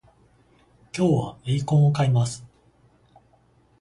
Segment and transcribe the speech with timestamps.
[0.97, 2.43] 今日はエイコンを買います